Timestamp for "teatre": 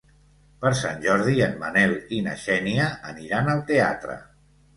3.71-4.19